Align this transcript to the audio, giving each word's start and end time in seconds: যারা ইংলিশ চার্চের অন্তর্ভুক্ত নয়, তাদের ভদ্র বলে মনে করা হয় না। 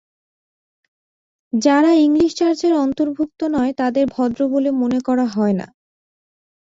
যারা 1.53 1.91
ইংলিশ 1.97 2.31
চার্চের 2.35 2.73
অন্তর্ভুক্ত 2.75 3.39
নয়, 3.53 3.73
তাদের 3.73 4.05
ভদ্র 4.07 4.39
বলে 4.47 4.69
মনে 4.71 4.99
করা 5.01 5.25
হয় 5.25 5.55
না। 5.59 5.67